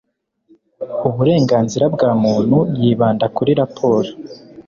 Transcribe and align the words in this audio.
uburenganzira 1.07 1.85
bwa 1.95 2.11
muntu 2.23 2.57
yibanda 2.81 3.25
kuri 3.35 3.51
raporo 3.61 4.09